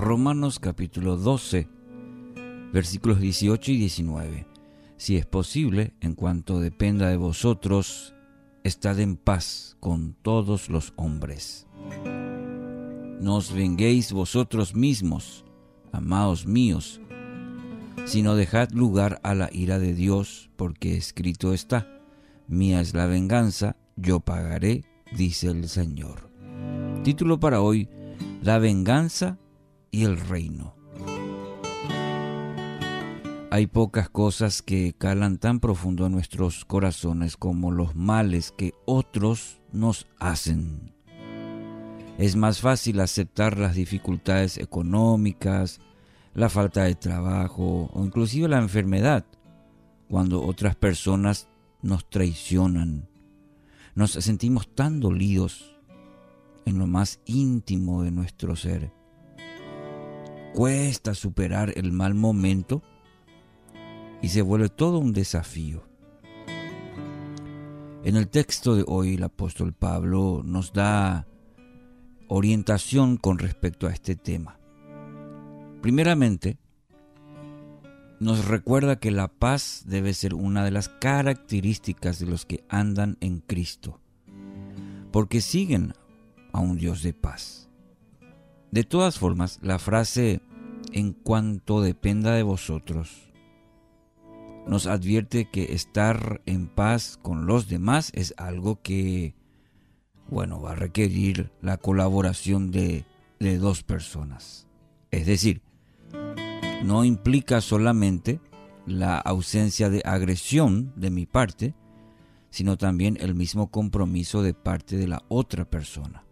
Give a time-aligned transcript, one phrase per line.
[0.00, 1.68] Romanos capítulo 12,
[2.72, 4.46] versículos 18 y 19.
[4.96, 8.14] Si es posible, en cuanto dependa de vosotros,
[8.62, 11.66] estad en paz con todos los hombres.
[13.20, 15.44] No os venguéis vosotros mismos,
[15.90, 17.00] amados míos,
[18.04, 21.88] sino dejad lugar a la ira de Dios, porque escrito está,
[22.46, 24.84] mía es la venganza, yo pagaré,
[25.16, 26.30] dice el Señor.
[27.02, 27.88] Título para hoy,
[28.42, 29.38] La venganza
[29.90, 30.74] y el reino.
[33.50, 39.60] Hay pocas cosas que calan tan profundo en nuestros corazones como los males que otros
[39.72, 40.92] nos hacen.
[42.18, 45.80] Es más fácil aceptar las dificultades económicas,
[46.34, 49.24] la falta de trabajo o inclusive la enfermedad
[50.08, 51.48] cuando otras personas
[51.80, 53.08] nos traicionan.
[53.94, 55.74] Nos sentimos tan dolidos
[56.66, 58.97] en lo más íntimo de nuestro ser.
[60.54, 62.82] Cuesta superar el mal momento
[64.22, 65.84] y se vuelve todo un desafío.
[68.04, 71.26] En el texto de hoy el apóstol Pablo nos da
[72.28, 74.58] orientación con respecto a este tema.
[75.82, 76.58] Primeramente,
[78.20, 83.16] nos recuerda que la paz debe ser una de las características de los que andan
[83.20, 84.00] en Cristo,
[85.12, 85.94] porque siguen
[86.52, 87.67] a un Dios de paz.
[88.70, 90.40] De todas formas, la frase
[90.92, 93.28] en cuanto dependa de vosotros
[94.68, 99.34] nos advierte que estar en paz con los demás es algo que,
[100.28, 103.06] bueno, va a requerir la colaboración de,
[103.40, 104.66] de dos personas.
[105.10, 105.62] Es decir,
[106.84, 108.40] no implica solamente
[108.86, 111.74] la ausencia de agresión de mi parte,
[112.50, 116.27] sino también el mismo compromiso de parte de la otra persona.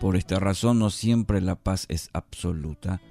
[0.00, 3.02] Por esta razón no siempre la paz es absoluta,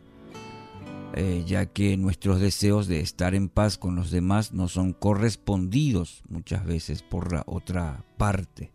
[1.14, 6.24] eh, ya que nuestros deseos de estar en paz con los demás no son correspondidos
[6.28, 8.72] muchas veces por la otra parte.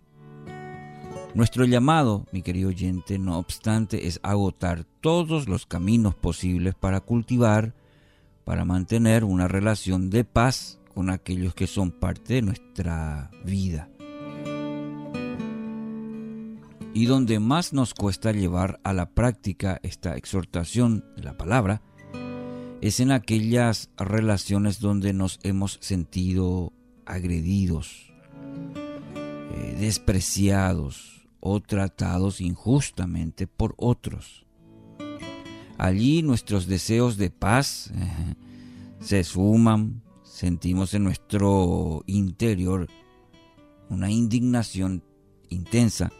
[1.35, 7.75] Nuestro llamado, mi querido oyente, no obstante, es agotar todos los caminos posibles para cultivar,
[8.45, 13.89] para mantener una relación de paz con aquellos que son parte de nuestra vida.
[16.95, 21.83] Y donde más nos cuesta llevar a la práctica esta exhortación de la palabra,
[22.81, 26.73] es en aquellas relaciones donde nos hemos sentido
[27.05, 28.13] agredidos,
[29.17, 34.47] eh, despreciados o tratados injustamente por otros.
[35.79, 38.35] Allí nuestros deseos de paz eh,
[39.01, 42.87] se suman, sentimos en nuestro interior
[43.89, 45.03] una indignación
[45.49, 46.13] intensa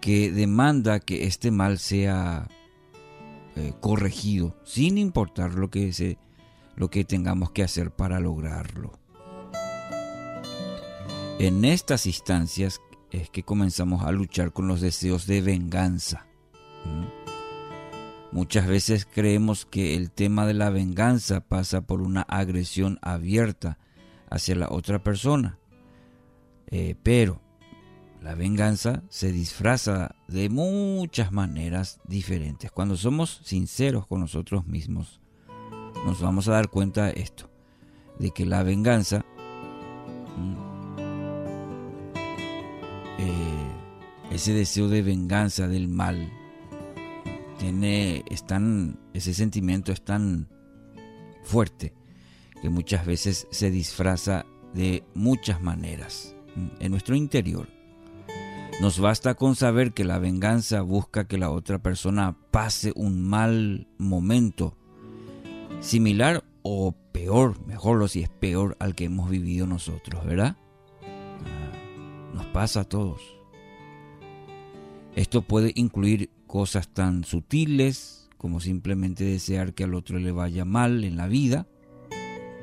[0.00, 2.48] que demanda que este mal sea
[3.56, 6.18] eh, corregido, sin importar lo que, se,
[6.76, 8.98] lo que tengamos que hacer para lograrlo.
[11.38, 12.80] En estas instancias
[13.10, 16.26] es que comenzamos a luchar con los deseos de venganza.
[18.32, 23.78] Muchas veces creemos que el tema de la venganza pasa por una agresión abierta
[24.30, 25.58] hacia la otra persona.
[26.68, 27.40] Eh, pero
[28.20, 32.70] la venganza se disfraza de muchas maneras diferentes.
[32.70, 35.20] Cuando somos sinceros con nosotros mismos,
[36.04, 37.50] nos vamos a dar cuenta de esto,
[38.18, 39.24] de que la venganza
[40.36, 40.54] mm,
[43.18, 43.70] eh,
[44.32, 46.30] ese deseo de venganza del mal
[47.58, 50.48] tiene ese sentimiento es tan
[51.42, 51.94] fuerte
[52.60, 54.44] que muchas veces se disfraza
[54.74, 57.79] de muchas maneras mm, en nuestro interior
[58.80, 63.86] nos basta con saber que la venganza busca que la otra persona pase un mal
[63.98, 64.74] momento,
[65.80, 70.56] similar o peor, mejor si es peor al que hemos vivido nosotros, ¿verdad?
[71.02, 73.20] Ah, nos pasa a todos.
[75.14, 81.04] Esto puede incluir cosas tan sutiles como simplemente desear que al otro le vaya mal
[81.04, 81.66] en la vida,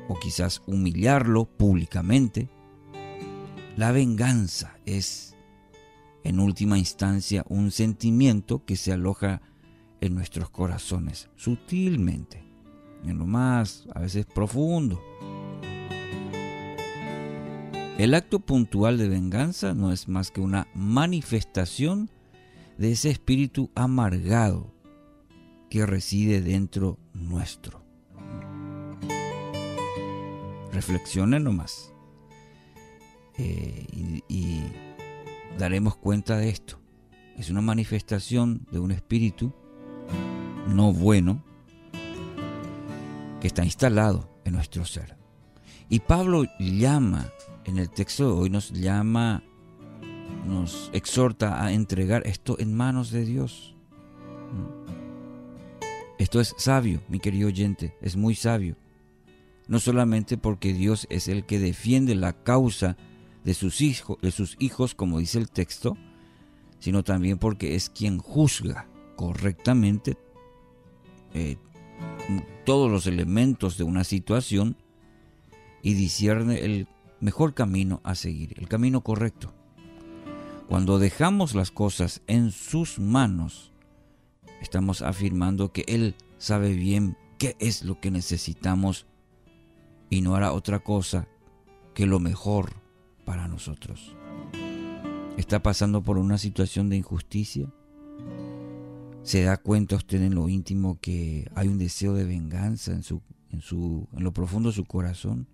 [0.08, 2.48] o quizás humillarlo públicamente.
[3.76, 5.36] La venganza es
[6.24, 9.42] en última instancia un sentimiento que se aloja
[10.00, 12.44] en nuestros corazones, sutilmente,
[13.04, 15.02] en lo más a veces profundo.
[17.98, 22.10] El acto puntual de venganza no es más que una manifestación
[22.76, 24.72] de ese espíritu amargado
[25.68, 27.82] que reside dentro nuestro.
[30.72, 31.92] Reflexionen nomás.
[33.36, 34.22] Eh,
[35.58, 36.78] daremos cuenta de esto
[37.36, 39.52] es una manifestación de un espíritu
[40.68, 41.44] no bueno
[43.40, 45.16] que está instalado en nuestro ser.
[45.88, 47.30] Y Pablo llama,
[47.64, 49.42] en el texto de hoy nos llama,
[50.46, 53.76] nos exhorta a entregar esto en manos de Dios.
[56.18, 58.76] Esto es sabio, mi querido oyente, es muy sabio.
[59.68, 62.96] No solamente porque Dios es el que defiende la causa
[63.48, 65.96] de sus, hijos, de sus hijos, como dice el texto,
[66.80, 68.86] sino también porque es quien juzga
[69.16, 70.18] correctamente
[71.32, 71.56] eh,
[72.66, 74.76] todos los elementos de una situación
[75.82, 76.88] y discierne el
[77.20, 79.54] mejor camino a seguir, el camino correcto.
[80.68, 83.72] Cuando dejamos las cosas en sus manos,
[84.60, 89.06] estamos afirmando que Él sabe bien qué es lo que necesitamos
[90.10, 91.28] y no hará otra cosa
[91.94, 92.86] que lo mejor
[93.28, 94.16] para nosotros.
[95.36, 97.70] ¿Está pasando por una situación de injusticia?
[99.22, 103.20] ¿Se da cuenta usted en lo íntimo que hay un deseo de venganza en, su,
[103.50, 105.46] en, su, en lo profundo de su corazón?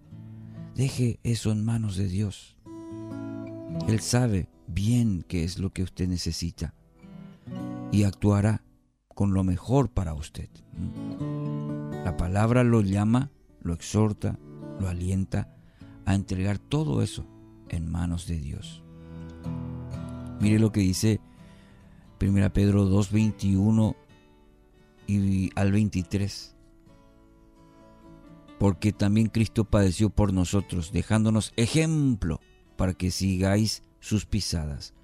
[0.76, 2.56] Deje eso en manos de Dios.
[3.88, 6.74] Él sabe bien qué es lo que usted necesita
[7.90, 8.62] y actuará
[9.08, 10.48] con lo mejor para usted.
[12.04, 13.32] La palabra lo llama,
[13.62, 14.38] lo exhorta,
[14.78, 15.56] lo alienta
[16.04, 17.33] a entregar todo eso
[17.68, 18.82] en manos de Dios.
[20.40, 21.20] Mire lo que dice
[22.20, 23.96] 1 Pedro 2, 21
[25.06, 26.56] y al 23.
[28.58, 32.40] Porque también Cristo padeció por nosotros, dejándonos ejemplo
[32.76, 34.94] para que sigáis sus pisadas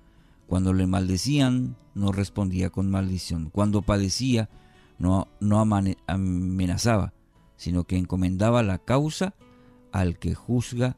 [0.51, 3.51] cuando le maldecían, no respondía con maldición.
[3.51, 4.51] Cuando padecía,
[4.99, 7.15] no, no amenazaba,
[7.55, 9.37] sino que encomendaba la causa
[9.93, 10.97] al que juzga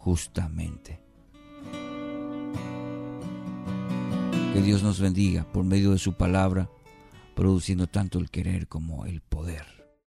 [0.00, 0.98] justamente.
[4.52, 6.68] Que Dios nos bendiga por medio de su palabra,
[7.36, 9.79] produciendo tanto el querer como el poder.